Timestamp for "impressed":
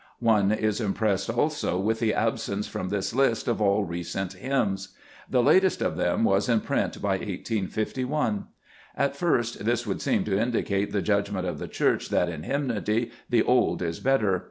0.81-1.29